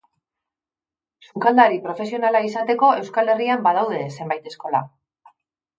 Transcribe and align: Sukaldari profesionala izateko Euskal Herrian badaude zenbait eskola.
Sukaldari 1.27 1.77
profesionala 1.85 2.41
izateko 2.49 2.91
Euskal 3.03 3.33
Herrian 3.35 3.65
badaude 3.71 4.05
zenbait 4.19 4.53
eskola. 4.55 4.87